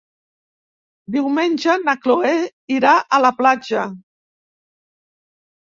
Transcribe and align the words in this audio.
Diumenge 1.15 1.75
na 1.83 1.95
Chloé 2.07 2.33
irà 2.79 2.95
a 2.99 3.21
la 3.27 3.33
platja. 3.45 3.87